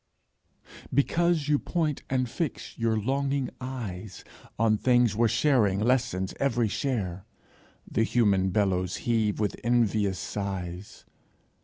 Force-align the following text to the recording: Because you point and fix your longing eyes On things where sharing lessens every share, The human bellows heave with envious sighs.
Because 0.91 1.47
you 1.47 1.59
point 1.59 2.01
and 2.09 2.27
fix 2.27 2.75
your 2.75 2.97
longing 2.97 3.51
eyes 3.61 4.23
On 4.57 4.75
things 4.75 5.15
where 5.15 5.29
sharing 5.29 5.79
lessens 5.79 6.33
every 6.39 6.69
share, 6.69 7.27
The 7.85 8.01
human 8.01 8.49
bellows 8.49 8.95
heave 9.05 9.39
with 9.39 9.55
envious 9.63 10.17
sighs. 10.17 11.05